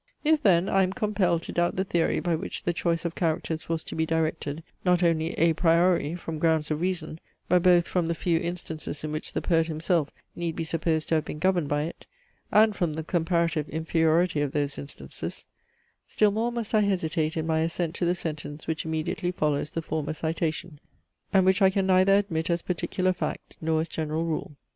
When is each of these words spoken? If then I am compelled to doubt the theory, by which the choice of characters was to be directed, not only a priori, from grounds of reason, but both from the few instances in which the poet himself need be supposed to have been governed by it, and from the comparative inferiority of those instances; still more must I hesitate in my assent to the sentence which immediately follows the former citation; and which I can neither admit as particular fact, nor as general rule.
If 0.23 0.41
then 0.41 0.67
I 0.67 0.81
am 0.81 0.93
compelled 0.93 1.43
to 1.43 1.51
doubt 1.51 1.75
the 1.75 1.83
theory, 1.83 2.19
by 2.19 2.33
which 2.33 2.63
the 2.63 2.73
choice 2.73 3.05
of 3.05 3.13
characters 3.13 3.69
was 3.69 3.83
to 3.83 3.93
be 3.93 4.03
directed, 4.07 4.63
not 4.83 5.03
only 5.03 5.33
a 5.37 5.53
priori, 5.53 6.15
from 6.15 6.39
grounds 6.39 6.71
of 6.71 6.81
reason, 6.81 7.19
but 7.47 7.61
both 7.61 7.87
from 7.87 8.07
the 8.07 8.15
few 8.15 8.39
instances 8.39 9.03
in 9.03 9.11
which 9.11 9.33
the 9.33 9.43
poet 9.43 9.67
himself 9.67 10.09
need 10.35 10.55
be 10.55 10.63
supposed 10.63 11.07
to 11.09 11.13
have 11.13 11.25
been 11.25 11.37
governed 11.37 11.67
by 11.67 11.83
it, 11.83 12.07
and 12.51 12.75
from 12.75 12.93
the 12.93 13.03
comparative 13.03 13.69
inferiority 13.69 14.41
of 14.41 14.53
those 14.53 14.79
instances; 14.79 15.45
still 16.07 16.31
more 16.31 16.51
must 16.51 16.73
I 16.73 16.81
hesitate 16.81 17.37
in 17.37 17.45
my 17.45 17.59
assent 17.59 17.93
to 17.97 18.05
the 18.05 18.15
sentence 18.15 18.65
which 18.65 18.85
immediately 18.85 19.31
follows 19.31 19.69
the 19.69 19.83
former 19.83 20.15
citation; 20.15 20.79
and 21.31 21.45
which 21.45 21.61
I 21.61 21.69
can 21.69 21.85
neither 21.85 22.15
admit 22.17 22.49
as 22.49 22.63
particular 22.63 23.13
fact, 23.13 23.55
nor 23.61 23.81
as 23.81 23.87
general 23.87 24.25
rule. 24.25 24.55